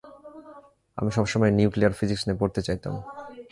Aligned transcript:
আমি 0.97 1.09
সবসময় 1.17 1.51
nuclear 1.57 1.97
physics 1.99 2.23
নিয়ে 2.27 2.39
পড়তে 2.41 2.59
চাইতাম। 2.67 2.93